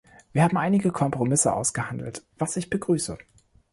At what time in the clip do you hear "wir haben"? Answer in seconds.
0.33-0.57